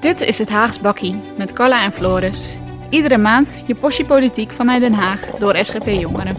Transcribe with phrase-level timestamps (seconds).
[0.00, 2.60] Dit is het Haags Bakkie met Carla en Floris.
[2.88, 6.36] Iedere maand je portie politiek vanuit Den Haag door SGP Jongeren.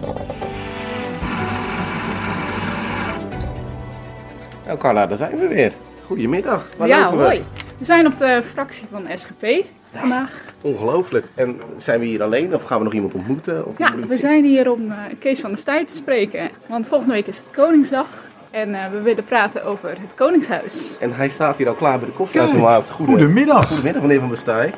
[4.66, 5.74] Nou Carla, daar zijn we weer.
[6.04, 6.68] Goedemiddag.
[6.78, 7.24] Waar ja, lopen we?
[7.24, 7.44] hoi.
[7.78, 9.66] We zijn op de fractie van SGP
[10.00, 10.32] vandaag.
[10.62, 11.26] Ongelooflijk.
[11.36, 13.66] En zijn we hier alleen of gaan we nog iemand ontmoeten?
[13.68, 16.50] Of Ja, we zijn hier om eh, Kees van der Staaij te spreken.
[16.68, 18.08] Want volgende week is het Koningsdag.
[18.52, 20.98] En eh, we willen praten over het Koningshuis.
[21.00, 22.90] En hij staat hier al klaar bij de koffieautomaat.
[22.90, 23.68] Goede- Goedemiddag.
[23.68, 24.74] Goedemiddag meneer Van der Staaij.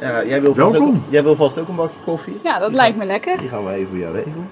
[0.00, 0.88] Ja, jij, wil vast Welkom.
[0.96, 2.38] ook, jij wil vast ook een bakje koffie?
[2.42, 3.38] Ja, dat lijkt me lekker.
[3.38, 4.48] Die gaan we even voor jou regelen.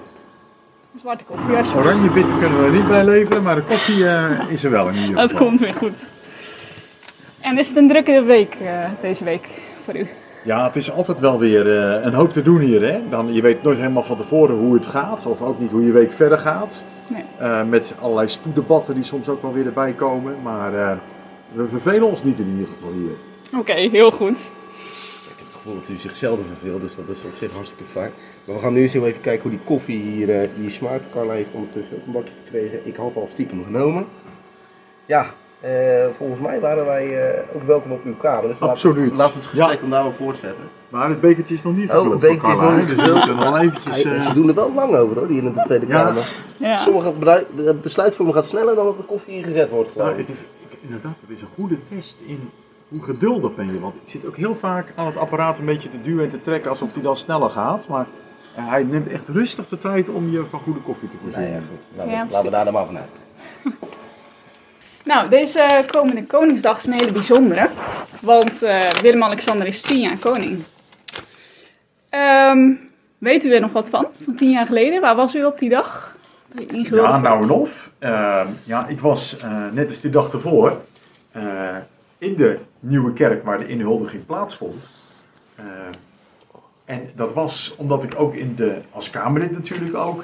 [0.95, 1.75] Zwarte koffie alsjeblieft.
[1.87, 4.87] Oranje bitter kunnen we er niet bij leveren, maar de koffie eh, is er wel
[4.87, 5.47] in ieder Dat geval.
[5.47, 6.11] komt weer goed.
[7.41, 9.47] En is het een drukke week eh, deze week
[9.91, 10.07] voor u?
[10.43, 12.81] Ja, het is altijd wel weer eh, een hoop te doen hier.
[12.81, 13.09] Hè?
[13.09, 15.91] Dan, je weet nooit helemaal van tevoren hoe het gaat, of ook niet hoe je
[15.91, 16.83] week verder gaat.
[17.07, 17.23] Nee.
[17.37, 20.41] Eh, met allerlei spoeddebatten die soms ook wel weer erbij komen.
[20.41, 20.97] Maar eh,
[21.51, 23.59] we vervelen ons niet in ieder geval hier.
[23.59, 24.37] Oké, heel goed.
[24.37, 28.11] Ik heb het gevoel dat u zichzelf verveelt, dus dat is op zich hartstikke fijn.
[28.45, 31.09] Maar we gaan nu eens heel even kijken hoe die koffie hier, hier smaakt.
[31.09, 32.87] Carla heeft ondertussen ook een bakje gekregen.
[32.87, 34.05] Ik had al stiekem genomen.
[35.05, 38.47] Ja, eh, volgens mij waren wij eh, ook welkom op uw kamer.
[38.47, 38.97] Dus Absoluut.
[39.17, 39.79] Laten we het gesprek Ja.
[39.81, 40.63] dan daarover voortzetten.
[40.89, 42.95] Maar het bekertje is nog niet Oh, gevuld het voor bekertje is nog niet Dus
[42.95, 43.55] we gevuld.
[43.57, 44.03] eventjes...
[44.03, 46.03] Eh, Ze doen er wel lang over hoor, hier in de Tweede Ja.
[46.03, 46.35] Kamer.
[46.57, 46.77] Ja.
[46.77, 47.13] Sommige
[47.81, 49.91] besluitvorming gaat sneller dan dat de koffie ingezet wordt.
[49.91, 50.43] geloof Nou, het is,
[50.81, 52.49] inderdaad, het is een goede test in
[52.89, 53.79] hoe geduldig ben je.
[53.79, 56.39] Want ik zit ook heel vaak aan het apparaat een beetje te duwen en te
[56.39, 57.87] trekken alsof hij dan sneller gaat.
[57.87, 58.07] Maar
[58.53, 61.41] hij neemt echt rustig de tijd om je van goede koffie te voorzien.
[61.41, 61.97] Nou ja, goed.
[61.97, 63.09] Nou, Ja, laten we daar dan maar vanuit.
[65.09, 67.69] Nou, deze komende Koningsdag is een hele bijzondere.
[68.21, 70.63] Want eh, Willem-Alexander is tien jaar koning.
[72.09, 72.71] Ehm,
[73.17, 74.07] weet u er nog wat van?
[74.23, 75.01] Van tien jaar geleden?
[75.01, 76.15] Waar was u op die dag?
[76.69, 77.91] Ja, nou en of.
[77.99, 80.81] Eh, ja, ik was eh, net als die dag ervoor
[81.31, 81.75] eh,
[82.17, 84.89] in de nieuwe kerk waar de inhuldiging plaatsvond.
[86.85, 90.23] En dat was omdat ik ook in de, als Kamerlid natuurlijk ook,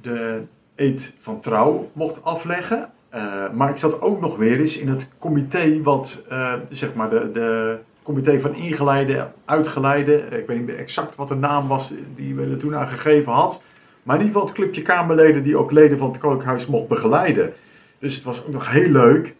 [0.00, 0.42] de
[0.74, 2.90] eed van trouw mocht afleggen.
[3.10, 7.10] Eh, maar ik zat ook nog weer eens in het comité wat, eh, zeg maar,
[7.10, 10.14] de, de comité van ingeleide, uitgeleide.
[10.14, 13.32] Ik weet niet meer exact wat de naam was die we er toen aan gegeven
[13.32, 13.62] had.
[14.02, 16.88] Maar in ieder geval het clubje Kamerleden die ook leden van het Koninklijk Huis mocht
[16.88, 17.52] begeleiden.
[17.98, 19.34] Dus het was ook nog heel leuk.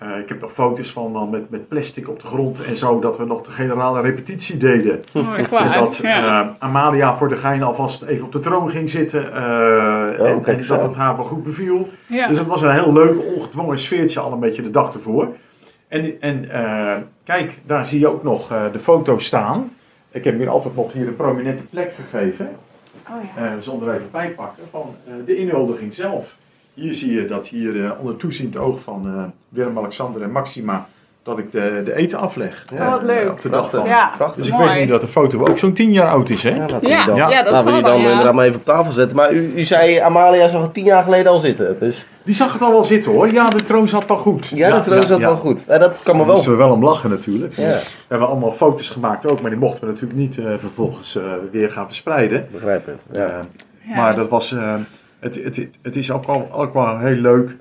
[0.00, 3.00] Eh, ik heb nog foto's van dan met, met plastic op de grond en zo,
[3.00, 5.00] dat we nog de generale repetitie deden.
[5.14, 6.40] Oh, En dat ja.
[6.42, 9.32] eh, Amalia voor de gein alvast even op de troon ging zitten.
[9.32, 11.88] eh, en, kijk en dat het haar wel goed beviel.
[12.06, 12.28] ja.
[12.28, 15.28] Dus het was een heel leuk, ongedwongen sfeertje al een beetje de dag ervoor.
[15.88, 19.70] En, en eh, kijk, daar zie je ook nog eh, de foto's staan.
[20.10, 22.48] Ik heb hier altijd nog hier een prominente plek gegeven.
[23.08, 23.42] Oh, ja.
[23.44, 26.36] eh, zonder even bijpakken, van eh, de inhuldiging zelf.
[26.74, 30.86] Hier zie je dat hier eh, onder toeziend oog van eh, Willem-Alexander en Maxima,
[31.22, 32.64] dat ik de, de eten afleg.
[32.74, 33.24] Ja, Oh, wat leuk.
[33.24, 33.80] Eh, op de dag Prachtig.
[33.80, 33.88] van.
[33.88, 34.12] Ja.
[34.16, 34.36] Prachtig.
[34.36, 34.68] Dus ik Mooi.
[34.70, 36.50] weet nu dat de foto ook zo'n tien jaar oud is, hè?
[36.50, 38.08] Ja, laten we Ja, die dan, ja, dat laten we die dan dan, ja.
[38.10, 39.16] inderdaad maar even op tafel zetten.
[39.16, 41.76] Maar u, u zei, Amalia zag het tien jaar geleden al zitten.
[41.80, 43.32] Dus Die zag het al wel zitten hoor.
[43.32, 44.48] Ja, de troon zat wel goed.
[44.48, 45.26] ja, de troon zat ja.
[45.26, 45.66] wel goed.
[45.66, 46.34] En dat kan me Daar wel.
[46.34, 47.56] moesten we wel om lachen natuurlijk.
[47.56, 51.16] Ja, We hebben allemaal foto's gemaakt ook, maar die mochten we natuurlijk niet eh, vervolgens
[51.16, 52.48] eh, weer gaan verspreiden.
[52.52, 53.00] begrijp het.
[53.12, 53.38] Ja.
[53.88, 53.96] Ja.
[53.96, 54.74] Maar dat was, eh,
[55.20, 57.56] het, het, het is ook wel, ook wel heel leuk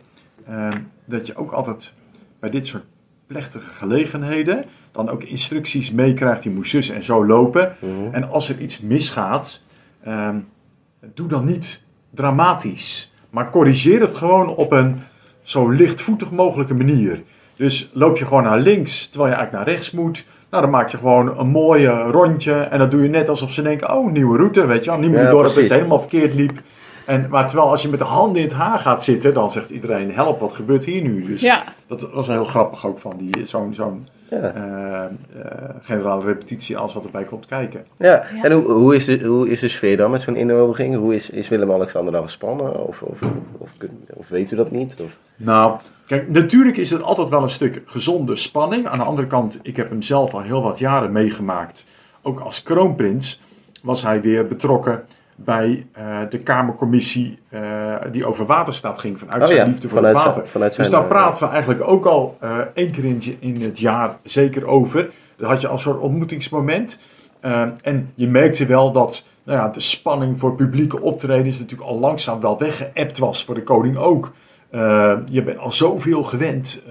[0.45, 0.67] eh,
[1.05, 1.93] dat je ook altijd
[2.39, 2.83] bij dit soort
[3.27, 6.43] plechtige gelegenheden dan ook instructies meekrijgt.
[6.43, 7.75] Die moet zus en zo lopen.
[7.79, 8.13] Mhm.
[8.13, 9.63] En als er iets misgaat,
[10.03, 10.35] ehm,
[11.13, 13.13] doe dan niet dramatisch.
[13.29, 15.01] Maar corrigeer het gewoon op een
[15.41, 17.21] zo lichtvoetig mogelijke manier.
[17.55, 20.25] Dus loop je gewoon naar links terwijl je eigenlijk naar rechts moet.
[20.49, 22.53] Nou, dan maak je gewoon een mooie rondje.
[22.53, 24.99] En dan doe je net alsof ze denken, oh, nieuwe route, weet je wel.
[24.99, 26.61] Niet meer Ja, door dat het helemaal verkeerd liep.
[27.09, 29.69] En, maar terwijl als je met de handen in het haar gaat zitten, dan zegt
[29.69, 31.25] iedereen, help, wat gebeurt hier nu?
[31.25, 31.63] Dus ja.
[31.87, 34.37] dat was heel grappig ook van die, zo'n zo'n Ja.
[34.37, 35.09] eh, eh,
[35.81, 37.85] generale repetitie, als wat erbij komt kijken.
[37.97, 38.23] Ja.
[38.35, 38.43] Ja.
[38.43, 40.95] En hoe, hoe, is de, hoe is de sfeer dan met zo'n inhuldiging?
[40.95, 42.87] Hoe is, is Willem-Alexander dan gespannen?
[42.87, 43.19] Of, of,
[44.13, 44.95] of weet u dat niet?
[45.03, 45.17] Of?
[45.35, 45.77] Nou,
[46.07, 48.87] kijk, natuurlijk is het altijd wel een stuk gezonde spanning.
[48.87, 51.85] Aan de andere kant, ik heb hem zelf al heel wat jaren meegemaakt.
[52.21, 53.41] Ook als kroonprins
[53.81, 55.03] was hij weer betrokken
[55.43, 57.61] bij eh, de Kamercommissie eh,
[58.11, 59.19] die over waterstaat ging.
[59.19, 60.47] Vanuit Oh zijn ja, liefde voor het zijn- water.
[60.47, 63.61] vanuit dus zijn, daar eh, praten we eigenlijk ook al eh, één keer in, in
[63.61, 65.09] het jaar zeker over.
[65.35, 66.99] Daar had je al een soort ontmoetingsmoment.
[67.81, 72.39] En je merkte wel dat nou ja, de spanning voor publieke optredens natuurlijk al langzaam
[72.39, 73.45] wel weggeëpt was.
[73.45, 74.31] Voor de koning ook.
[75.29, 76.81] Je bent al zoveel gewend.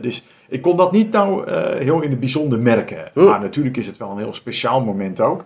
[0.00, 3.10] dus ik kon dat niet nou heel in het bijzonder merken.
[3.14, 3.24] Hm.
[3.24, 5.44] Maar natuurlijk is het wel een heel speciaal moment ook.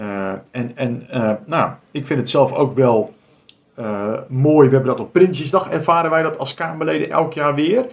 [0.00, 3.14] Eh, en en eh, nou, ik vind het zelf ook wel
[3.74, 4.68] eh, mooi.
[4.68, 7.84] We hebben dat op Prinsjesdag ervaren wij dat als Kamerleden elk jaar weer.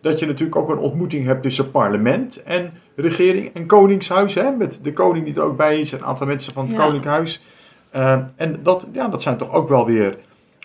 [0.00, 4.34] Dat je natuurlijk ook een ontmoeting hebt tussen parlement en regering en koningshuis.
[4.34, 6.84] Hè, met de koning die er ook bij is, een aantal mensen van het Ja.
[6.84, 7.42] koninkhuis.
[8.36, 10.16] En dat, ja, dat zijn toch ook wel weer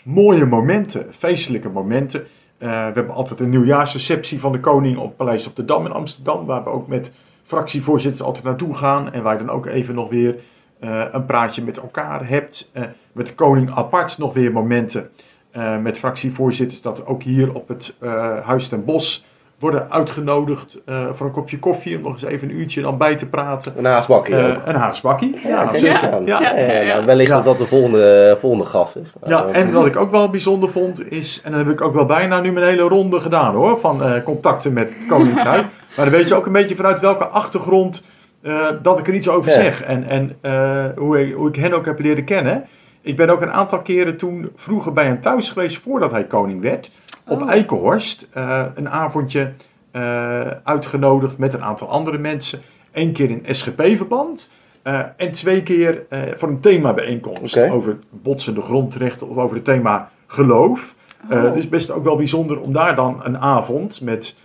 [0.04, 2.24] mooie momenten, feestelijke momenten.
[2.58, 6.46] We hebben altijd een nieuwjaarsreceptie van de koning op Paleis op de Dam in Amsterdam.
[6.46, 7.14] Waar we ook met
[7.44, 9.14] fractievoorzitters altijd naartoe gaan.
[9.14, 10.36] En waar dan ook even nog weer
[10.84, 12.70] eh, een praatje met elkaar hebt.
[12.74, 15.10] Eh, met de koning apart nog weer momenten
[15.52, 16.82] eh, met fractievoorzitters.
[16.82, 19.26] Dat ook hier op het eh, Huis ten Bos
[19.60, 21.96] worden uitgenodigd eh, voor een kopje koffie.
[21.98, 23.74] Om nog eens even een uurtje dan bij te praten.
[23.78, 24.58] Een haasbakkie ook.
[24.66, 25.40] een haagsbakkie.
[25.48, 26.24] Ja, zeker.
[26.26, 26.42] Ja.
[26.42, 26.94] Ja, ja, ja.
[26.94, 27.36] nou, wellicht Ja.
[27.36, 29.14] dat dat de volgende, volgende gast is.
[29.26, 32.06] Ja, en wat ik ook wel bijzonder vond is, en dan heb ik ook wel
[32.06, 35.66] bijna nu mijn hele ronde gedaan hoor, van eh, contacten met het Koningshuis.
[35.96, 38.04] maar dan weet je ook een beetje vanuit welke achtergrond
[38.44, 39.58] eh, dat ik er iets over Ja.
[39.58, 39.84] zeg.
[39.84, 42.64] En, en eh, hoe, ik, hoe ik hen ook heb leren kennen.
[43.02, 46.62] Ik ben ook een aantal keren toen vroeger bij hem thuis geweest voordat hij koning
[46.62, 46.92] werd.
[47.28, 47.50] Op Oh.
[47.50, 48.30] Eikenhorst.
[48.34, 49.52] eh, een avondje
[49.92, 52.62] eh, uitgenodigd met een aantal andere mensen.
[52.92, 54.50] Eén keer in SGP-verband.
[54.84, 57.72] eh, en twee keer eh, voor een themabijeenkomst Oké.
[57.74, 60.96] over botsende grondrechten of over het thema geloof.
[61.30, 61.54] Eh, Oh.
[61.54, 64.36] dus best ook wel bijzonder om daar dan een avond met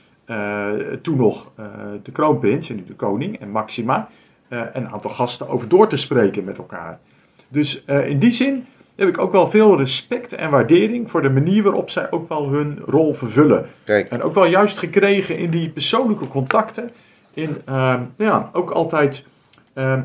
[1.03, 1.65] toen nog eh,
[2.03, 4.09] de kroonprins en nu de koning en Maxima
[4.49, 6.99] eh, en een aantal gasten over door te spreken met elkaar.
[7.49, 8.67] Dus eh, in die zin
[8.97, 12.49] heb ik ook wel veel respect en waardering voor de manier waarop zij ook wel
[12.49, 13.67] hun rol vervullen.
[13.85, 16.91] Kijk, En ook wel juist gekregen in die persoonlijke contacten.
[17.35, 19.27] In ehm, ja, ook altijd
[19.75, 20.01] ehm,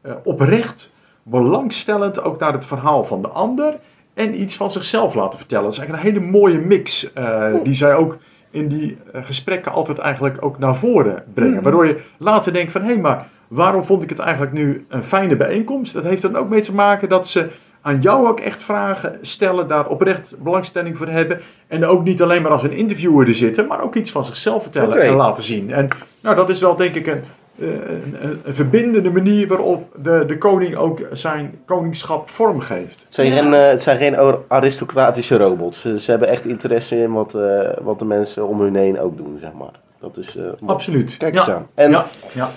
[0.00, 0.92] eh, oprecht,
[1.22, 3.74] belangstellend ook naar het verhaal van de ander.
[4.14, 5.64] En iets van zichzelf laten vertellen.
[5.64, 7.12] Dat is eigenlijk een hele mooie mix.
[7.12, 8.18] eh, die zij ook
[8.56, 11.54] in die eh, gesprekken altijd eigenlijk ook naar voren brengen.
[11.54, 11.62] Mhm.
[11.62, 15.36] Waardoor je later denkt van hé, maar waarom vond ik het eigenlijk nu een fijne
[15.36, 15.92] bijeenkomst?
[15.92, 17.48] Dat heeft er ook mee te maken dat ze
[17.80, 21.40] aan jou ook echt vragen stellen, daar oprecht belangstelling voor hebben.
[21.66, 24.62] En ook niet alleen maar als een interviewer er zitten, maar ook iets van zichzelf
[24.62, 25.72] vertellen en laten zien.
[25.72, 25.88] En
[26.22, 27.22] nou, dat is wel denk ik een,
[27.58, 33.02] een, een, een verbindende manier waarop de, de koning ook zijn koningschap vormgeeft.
[33.04, 33.36] het zijn, Ja.
[33.42, 35.80] geen, eh, het zijn geen ar- aristocratische robots.
[35.80, 39.16] Ze, ze hebben echt interesse in wat, eh, wat de mensen om hun heen ook
[39.16, 39.80] doen, zeg maar.
[40.00, 40.54] Dat is eh, mooi.
[40.66, 41.16] Absoluut.
[41.16, 41.40] Kijk ja.
[41.40, 41.66] eens aan.
[41.74, 42.50] En ja, ja.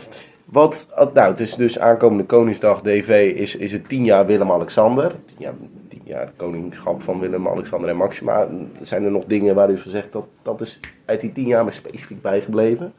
[0.45, 5.11] wat, nou, het is dus aankomende Koningsdag DV is, is het tien jaar Willem-Alexander.
[5.25, 5.53] Tien jaar,
[5.89, 8.47] tien jaar koningschap van Willem-Alexander en Maxima.
[8.81, 11.63] Zijn er nog dingen waar u van zegt dat dat is uit die tien jaar
[11.63, 12.93] maar specifiek bijgebleven?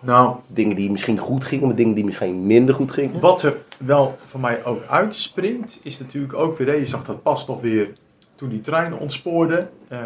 [0.00, 3.20] Nou, Dingen die misschien goed gingen, maar dingen die misschien minder goed gingen?
[3.20, 7.46] Wat er wel voor mij ook uitspringt, is natuurlijk ook weer, je zag dat pas
[7.46, 7.92] nog weer
[8.34, 9.70] toen die treinen ontspoorden.
[9.88, 9.98] eh,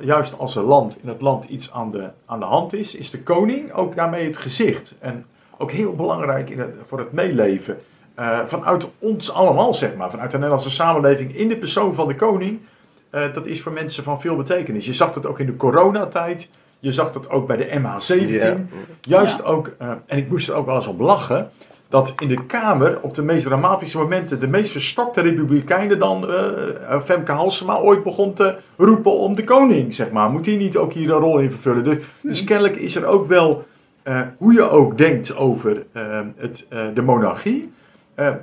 [0.00, 3.10] juist als een land, in het land iets aan de, aan de hand is, is
[3.10, 4.94] de koning ook daarmee het gezicht.
[5.00, 5.26] En
[5.58, 7.78] ook heel belangrijk in het, voor het meeleven.
[8.14, 12.14] eh, vanuit ons allemaal, zeg maar, vanuit de Nederlandse samenleving in de persoon van de
[12.16, 12.58] koning.
[13.10, 14.86] eh, dat is voor mensen van veel betekenis.
[14.86, 16.48] Je zag dat ook in de coronatijd.
[16.82, 18.28] Je zag dat ook bij de MH17.
[18.28, 18.56] Ja.
[19.00, 21.50] Juist ook, eh, en ik moest er ook wel eens op lachen,
[21.88, 27.00] dat in de Kamer op de meest dramatische momenten de meest verstokte republikeinen dan eh,
[27.04, 30.30] Femke Halsema ooit begon te roepen om de koning, zeg maar.
[30.30, 31.84] Moet hij niet ook hier een rol in vervullen?
[31.84, 33.66] Dus, dus kennelijk is er ook wel,
[34.36, 35.82] hoe je ook denkt over
[36.36, 37.72] het, de monarchie,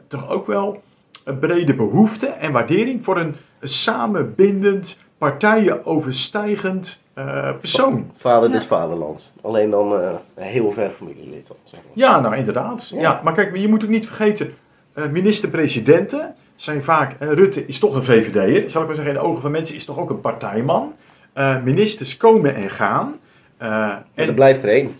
[0.07, 0.81] toch ook wel
[1.23, 8.11] een brede behoefte en waardering voor een samenbindend, partijen overstijgend eh, persoon.
[8.17, 8.55] Vader Ja.
[8.55, 9.31] des vaderlands.
[9.41, 11.47] Alleen dan eh, een heel ver familielid.
[11.47, 11.91] dan, zeg maar.
[11.93, 12.89] Ja, nou inderdaad.
[12.95, 13.01] Ja.
[13.01, 13.21] Ja.
[13.23, 14.53] maar kijk, je moet ook niet vergeten,
[14.93, 19.19] eh, minister-presidenten zijn vaak, eh, Rutte is toch een VVD'er, zal ik maar zeggen, in
[19.21, 20.93] de ogen van mensen is toch ook een partijman.
[21.33, 23.15] Eh, ministers komen en gaan.
[23.57, 24.95] Eh, En er blijft er één.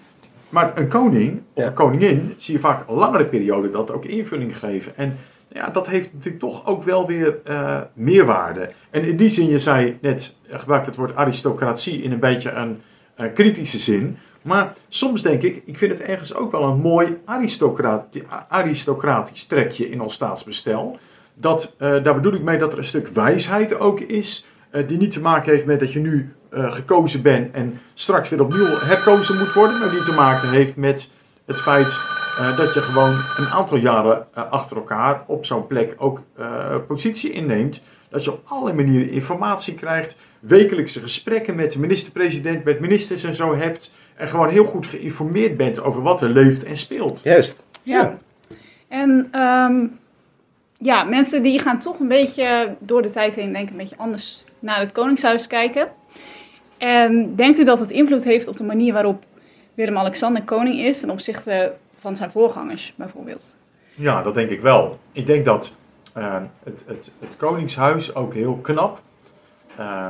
[0.49, 1.67] maar een koning of Ja.
[1.67, 4.91] een koningin zie je vaak een langere periode dat ook invulling geven.
[4.97, 5.17] En
[5.53, 8.71] ja, dat heeft natuurlijk toch ook wel weer eh, meerwaarde.
[8.89, 12.51] En in die zin, je zei net, eh, gebruikt het woord aristocratie in een beetje
[12.51, 12.81] een
[13.15, 14.17] eh, kritische zin.
[14.41, 19.89] Maar soms denk ik, ik vind het ergens ook wel een mooi aristocrati- aristocratisch trekje
[19.89, 20.97] in ons staatsbestel.
[21.33, 24.45] Dat, daar bedoel ik mee dat er een stuk wijsheid ook is,
[24.87, 28.65] die niet te maken heeft met dat je nu gekozen bent en straks weer opnieuw
[28.65, 31.09] herkozen moet worden, maar die te maken heeft met
[31.45, 31.99] het feit
[32.39, 36.75] eh, dat je gewoon een aantal jaren eh, achter elkaar op zo'n plek ook eh,
[36.87, 37.81] positie inneemt.
[38.09, 43.35] Dat je op allerlei manieren informatie krijgt, wekelijkse gesprekken met de minister-president, met ministers en
[43.35, 43.93] zo hebt.
[44.15, 47.21] En gewoon heel goed geïnformeerd bent over wat er leeft en speelt.
[47.23, 47.63] Juist.
[47.83, 48.17] Ja.
[48.87, 49.85] En ehm,
[50.77, 53.97] ja, mensen die gaan toch een beetje door de tijd heen, denk ik, een beetje
[53.97, 55.87] anders naar het Koningshuis kijken.
[56.77, 59.23] En denkt u dat het invloed heeft op de manier waarop
[59.73, 63.57] Willem-Alexander koning is ten opzichte van zijn voorgangers, bijvoorbeeld?
[63.95, 64.99] Ja, dat denk ik wel.
[65.11, 65.73] Ik denk dat
[66.17, 69.01] uh, het, het, het Koningshuis ook heel knap
[69.79, 70.07] uh,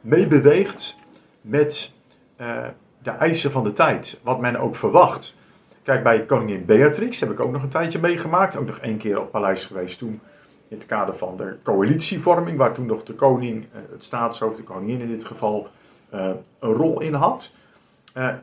[0.00, 0.96] meebeweegt
[1.40, 1.92] met
[2.40, 2.64] uh,
[3.02, 4.20] de eisen van de tijd.
[4.22, 5.36] Wat men ook verwacht.
[5.82, 8.56] Kijk, bij koningin Beatrix heb ik ook nog een tijdje meegemaakt.
[8.56, 10.20] Ook nog één keer op paleis geweest toen.
[10.68, 15.00] In het kader van de coalitievorming, waar toen nog de koning, het staatshoofd, de koningin
[15.00, 15.68] in dit geval,
[16.10, 17.54] een rol in had.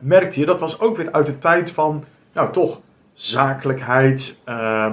[0.00, 2.04] merkte je, dat was ook weer uit de tijd van,
[2.36, 2.80] nou toch,
[3.12, 4.92] zakelijkheid, uh,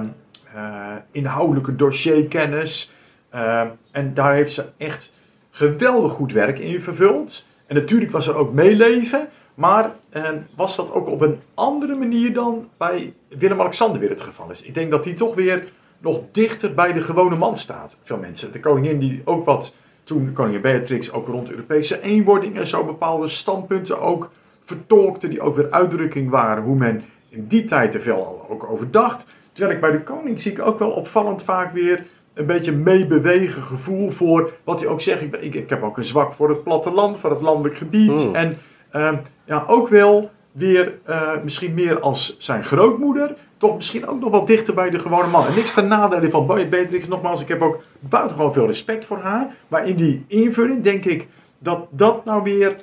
[0.54, 2.92] uh, inhoudelijke dossierkennis.
[3.34, 5.12] Uh, en daar heeft ze echt
[5.50, 7.46] geweldig goed werk in vervuld.
[7.66, 12.32] En natuurlijk was er ook meeleven, maar ehm, was dat ook op een andere manier
[12.32, 14.62] dan bij Willem-Alexander weer het geval is.
[14.62, 15.64] Ik denk dat die toch weer
[15.98, 17.98] nog dichter bij de gewone man staat.
[18.02, 18.52] Veel mensen.
[18.52, 19.74] De koningin die ook wat,
[20.04, 24.30] toen koningin Beatrix ook rond Europese eenwording en zo bepaalde standpunten ook
[24.64, 28.90] vertolkte, die ook weer uitdrukking waren hoe men in die tijd er veel ook over
[28.90, 29.26] dacht.
[29.52, 33.62] Terwijl ik bij de koning zie ik ook wel opvallend vaak weer een beetje meebewegen
[33.62, 35.22] gevoel voor wat hij ook zegt.
[35.22, 38.22] Ik, ik, ik, heb ook een zwak voor het platteland, voor het landelijk gebied.
[38.22, 38.34] Hmm.
[38.34, 38.58] En
[38.96, 39.12] uh,
[39.44, 43.36] ja, ook wel weer uh, misschien meer als zijn grootmoeder.
[43.56, 45.46] Toch misschien ook nog wel dichter bij de gewone man.
[45.46, 47.08] En niks ten nadele van Beatrix.
[47.08, 49.54] Nogmaals, ik heb ook buitengewoon veel respect voor haar.
[49.68, 52.76] Maar in die invulling denk ik dat dat nou weer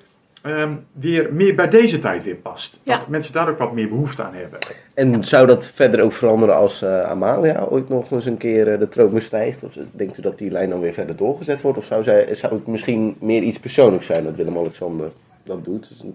[0.46, 2.82] um, weer meer bij deze tijd weer past.
[2.84, 4.60] Dat mensen daar ook wat meer behoefte aan hebben.
[4.94, 8.80] En zou dat verder ook veranderen als uh, Amalia ooit nog eens een keer uh,
[8.80, 9.64] de troon bestijgt?
[9.64, 11.78] Of denkt u dat die lijn dan weer verder doorgezet wordt?
[11.78, 15.12] Of zou, zij, zou het misschien meer iets persoonlijks zijn dat Willem-Alexander
[15.44, 15.90] dat doet?
[15.90, 16.12] Dus,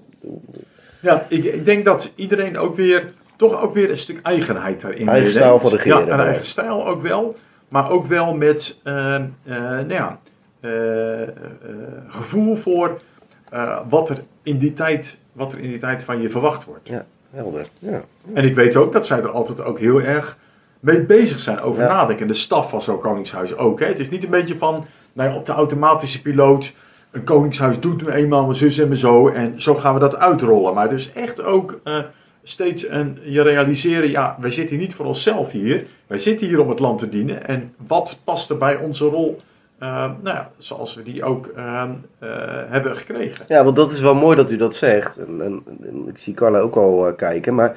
[1.00, 5.08] ja, ik, ik, denk dat iedereen ook weer, toch ook weer een stuk eigenheid daarin
[5.08, 6.06] Eigen stijl van regeren.
[6.06, 7.36] Ja, een eigen stijl ook wel.
[7.68, 10.18] Maar ook wel met, uh, nou ja,
[12.08, 13.00] gevoel voor
[13.56, 16.88] uh, wat, er in die tijd, wat er in die tijd van je verwacht wordt.
[16.88, 17.66] Ja, helder.
[17.78, 18.02] Ja.
[18.32, 20.38] En ik weet ook dat zij er altijd ook heel erg
[20.80, 21.88] mee bezig zijn over ja.
[21.88, 22.26] nadenken.
[22.26, 23.80] De staf van zo'n koningshuis ook.
[23.80, 23.86] Hè.
[23.86, 26.72] Het is niet een beetje van nou ja, op de automatische piloot.
[27.10, 29.28] Een koningshuis doet nu eenmaal mijn zus en mijn zo.
[29.28, 30.74] En zo gaan we dat uitrollen.
[30.74, 31.98] Maar het is echt ook uh,
[32.42, 34.10] steeds een, je realiseren.
[34.10, 35.86] Ja, wij zitten hier niet voor onszelf hier.
[36.06, 37.46] Wij zitten hier om het land te dienen.
[37.46, 39.40] En wat past er bij onze rol
[39.78, 41.84] nou ja, zoals we die ook uh,
[42.22, 42.28] uh,
[42.68, 43.44] hebben gekregen.
[43.48, 45.16] Ja, want dat is wel mooi dat u dat zegt.
[45.16, 47.54] En, en, en ik zie Carla ook al kijken.
[47.54, 47.72] Maar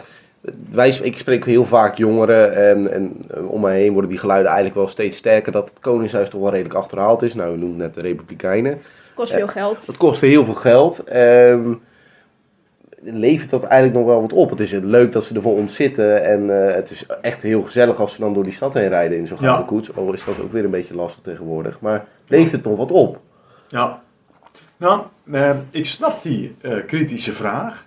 [0.69, 4.79] wij, ik spreek heel vaak jongeren en, en om mij heen worden die geluiden eigenlijk
[4.79, 5.51] wel steeds sterker.
[5.51, 7.33] Dat het Koningshuis toch wel redelijk achterhaald is.
[7.33, 8.81] Nou, we noemen net de Republikeinen.
[9.13, 9.87] Kost veel geld.
[9.87, 11.03] Het kost heel veel geld.
[11.13, 11.81] Um,
[13.01, 14.49] levert dat eigenlijk nog wel wat op.
[14.49, 16.23] Het is leuk dat ze er voor ons zitten.
[16.25, 19.17] En uh, het is echt heel gezellig als ze dan door die stad heen rijden
[19.17, 19.67] in zo'n gouden ja.
[19.67, 19.95] koets.
[19.95, 21.79] Al is dat ook weer een beetje lastig tegenwoordig.
[21.79, 23.19] Maar levert het nog wat op?
[23.67, 24.01] Ja.
[24.77, 27.85] Nou, uh, ik snap die uh, kritische vraag.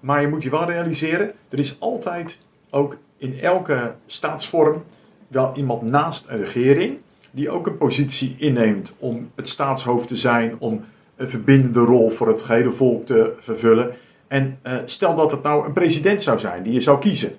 [0.00, 2.38] maar je moet je wel realiseren, er is altijd
[2.70, 4.84] ook in elke staatsvorm
[5.28, 6.98] wel iemand naast een regering
[7.30, 10.84] die ook een positie inneemt om het staatshoofd te zijn, om
[11.16, 13.90] een verbindende rol voor het gehele volk te vervullen.
[14.34, 17.32] En uh, stel dat het nou een president zou zijn die je zou kiezen,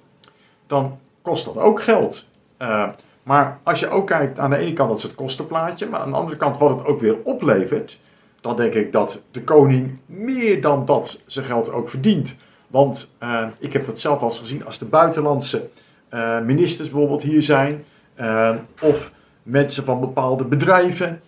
[0.67, 2.25] dan kost dat ook geld.
[2.59, 2.89] Uh,
[3.23, 6.09] maar als je ook kijkt, aan de ene kant dat is het kostenplaatje, maar aan
[6.09, 7.99] de andere kant wat het ook weer oplevert,
[8.41, 12.35] dan denk ik dat de koning meer dan dat zijn geld ook verdient.
[12.67, 15.69] Want uh, ik heb dat zelf al gezien, als de buitenlandse
[16.43, 17.85] ministers bijvoorbeeld hier zijn,
[18.81, 19.11] of
[19.43, 21.21] mensen van bepaalde bedrijven,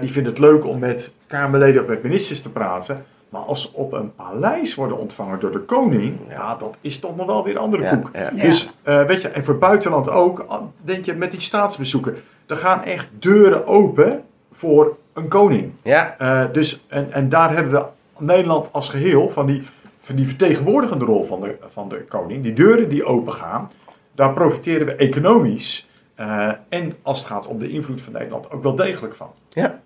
[0.00, 3.04] die vinden het leuk om met Kamerleden of met ministers te praten.
[3.30, 7.16] Maar als ze op een paleis worden ontvangen door de koning, ja, dat is toch
[7.16, 8.10] nog wel weer een andere koek.
[8.12, 8.42] Ja, ja.
[8.42, 10.44] Dus uh, weet je, en voor buitenland ook,
[10.80, 14.22] denk je met die staatsbezoeken, er gaan echt deuren open
[14.52, 15.72] voor een koning.
[15.82, 16.16] Ja.
[16.20, 17.84] Uh, dus, en, en daar hebben we
[18.18, 19.66] Nederland als geheel van die,
[20.02, 23.70] van die vertegenwoordigende rol van de, van de koning, die deuren die open gaan,
[24.12, 25.88] daar profiteren we economisch
[26.20, 29.30] uh, en als het gaat om de invloed van Nederland ook wel degelijk van.
[29.48, 29.80] Ja.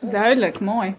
[0.00, 0.94] Duidelijk, mooi.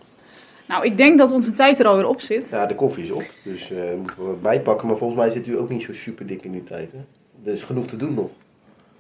[0.68, 2.50] Nou, ik denk dat onze tijd er alweer op zit.
[2.50, 3.24] Ja, de koffie is op.
[3.44, 4.88] Dus uh, moeten we bijpakken.
[4.88, 6.92] Maar volgens mij zit u ook niet zo super dik in uw tijd.
[6.92, 6.98] Hè?
[7.50, 8.30] Er is genoeg te doen nog.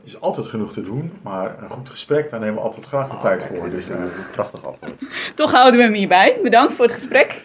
[0.02, 1.12] Er is altijd genoeg te doen.
[1.22, 3.70] Maar een goed gesprek, daar nemen we altijd graag de ah, tijd kijk, voor.
[3.70, 4.94] Dus, uh, een prachtig antwoord.
[5.36, 6.38] Toch houden we hem hierbij.
[6.44, 7.42] Bedankt voor het gesprek.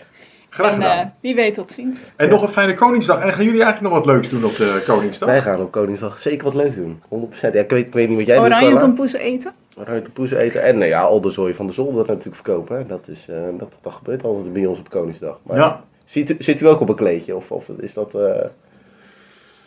[0.49, 0.99] Graag gedaan.
[0.99, 2.13] En, uh, wie weet, tot ziens.
[2.17, 2.33] En ja.
[2.33, 3.21] nog een fijne Koningsdag.
[3.21, 5.29] En gaan jullie eigenlijk nog wat leuks doen op de Koningsdag?
[5.29, 7.03] Wij gaan op Koningsdag zeker wat leuks doen.
[7.09, 7.41] 100%.
[7.41, 9.53] Ja, ik, weet, ik weet niet wat jij Oranje doet, Oranje tompoesen eten?
[9.77, 10.63] Oranje tompoesen eten.
[10.63, 12.77] En nou ja, al de zooi van de zolder natuurlijk verkopen.
[12.77, 12.87] Hè.
[12.87, 15.39] Dat, is, uh, dat, dat gebeurt altijd bij ons op Koningsdag.
[15.43, 15.85] Maar ja.
[16.05, 17.37] zit, u, zit u ook op een kleedje?
[17.37, 18.15] Of, of is dat...
[18.15, 18.45] Uh...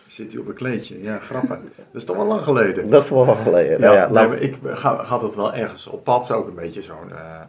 [0.07, 1.01] Zit u op een kleedje?
[1.01, 1.49] Ja, grappig.
[1.49, 2.89] dat is toch wel lang geleden.
[2.89, 3.71] Dat is toch wel lang geleden.
[3.71, 6.31] Ja, nou ja, nee, maar ik ga, ga dat wel ergens op pad.
[6.31, 7.41] Ook een beetje zo'n uh,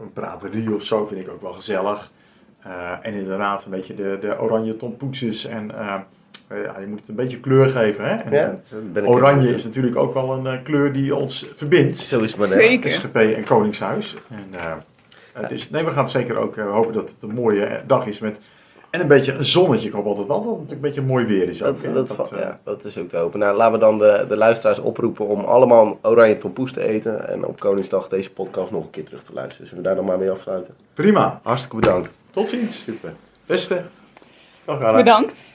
[0.00, 2.10] een praterie of zo vind ik ook wel gezellig.
[2.66, 6.00] Uh, en inderdaad een beetje de, de oranje tompoesjes en uh, eh,
[6.56, 8.04] ja, je moet het een beetje kleur geven.
[8.04, 8.14] Hè?
[8.16, 8.58] En, Ja,
[8.94, 11.96] en oranje is natuurlijk ook wel een eh, kleur die ons verbindt.
[11.96, 12.48] Zo is het maar.
[12.48, 12.90] Zeker.
[12.90, 14.16] SGP en Koningshuis.
[14.28, 14.72] En, eh,
[15.42, 18.06] eh, dus nee, we gaan zeker ook eh, hopen dat het een mooie eh, dag
[18.06, 18.40] is met...
[18.90, 19.88] En een beetje een zonnetje.
[19.88, 21.58] Ik hoop altijd wel dat het een beetje mooi weer is.
[21.58, 23.38] Dat, ook, dat, Dat, eh, ja, dat is ook te hopen.
[23.38, 27.28] Nou, laten we dan de, de luisteraars oproepen om allemaal oranje tompoes te eten.
[27.28, 29.66] En op Koningsdag deze podcast nog een keer terug te luisteren.
[29.66, 30.74] Zullen we daar dan maar mee afsluiten?
[30.94, 31.40] Prima.
[31.42, 32.10] Hartstikke bedankt.
[32.30, 32.82] Tot ziens.
[32.82, 33.12] Super.
[33.46, 33.82] Beste.
[34.64, 34.94] Dag.
[34.96, 35.54] Bedankt.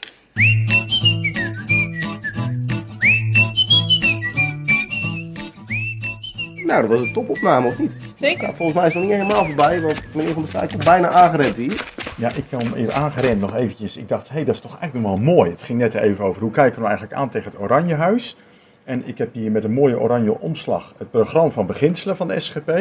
[6.67, 7.97] Nou, dat was een topopname, of niet?
[8.13, 8.43] Zeker.
[8.43, 10.85] Nou, volgens mij is het nog niet helemaal voorbij, want meneer Van der Straat is
[10.85, 11.91] bijna aangerend hier.
[12.17, 13.97] Ja, ik kwam hier aangerend nog eventjes.
[13.97, 15.51] Ik dacht, hé, hey, dat is toch eigenlijk nog wel mooi.
[15.51, 18.37] Het ging net even over hoe kijken we nou eigenlijk aan tegen het Oranjehuis.
[18.83, 22.39] En ik heb hier met een mooie oranje omslag het programma van beginselen van de
[22.39, 22.71] SGP.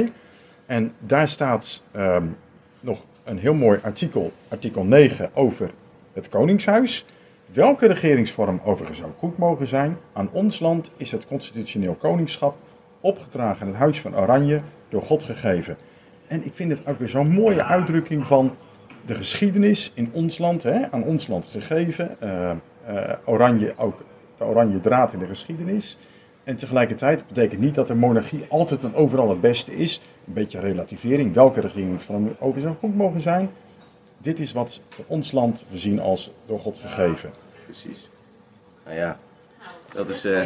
[0.67, 2.27] En daar staat ehm,
[2.81, 5.71] nog een heel mooi artikel, artikel 9, over
[6.13, 7.05] het Koningshuis.
[7.53, 12.57] Welke regeringsvorm overigens ook goed mogen zijn, aan ons land is het constitutioneel koningschap
[13.07, 15.77] opgedragen aan het Huis van Oranje door God gegeven.
[16.27, 18.57] En ik vind het ook weer zo'n mooie uitdrukking van
[19.07, 22.21] de geschiedenis in ons land, hè, aan ons land gegeven.
[22.87, 24.05] Eh, oranje ook,
[24.39, 25.99] de oranje draad in de geschiedenis.
[26.45, 30.01] En tegelijkertijd betekent niet dat de monarchie altijd en overal het beste is.
[30.27, 33.51] Een beetje relativering, welke regeringsvorm over zou goed mogen zijn.
[34.19, 37.31] Dit is wat voor ons land we zien als door God gegeven.
[37.65, 38.11] Precies.
[38.85, 39.19] Nou ja,
[39.93, 40.45] dat is eh,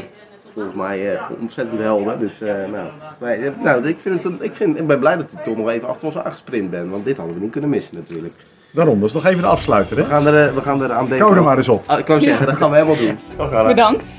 [0.53, 2.19] volgens mij eh, ontzettend helder.
[2.19, 2.89] Dus eh, nou,
[3.19, 5.69] wij- eh, nou ik, vind het, ik, vind, ik ben blij dat ik toch nog
[5.69, 6.91] even achter ons aangesprint ben.
[6.91, 8.35] Want dit hadden we niet kunnen missen natuurlijk.
[8.73, 10.09] Daarom, is nog even de afsluiter, We hè?
[10.09, 11.19] gaan er, we gaan er aan denken.
[11.27, 11.83] Kou er maar eens op.
[11.87, 13.19] Ah, ik kan zeggen, dat gaan we helemaal doen.
[13.67, 14.11] Bedankt.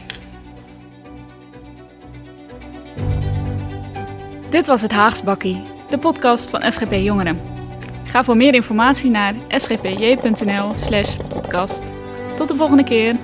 [4.50, 7.40] Dit was het Haags Bakkie, de podcast van SGP Jongeren.
[8.06, 11.94] Ga voor meer informatie naar sgpj.nl/podcast.
[12.36, 13.16] Tot de volgende keer.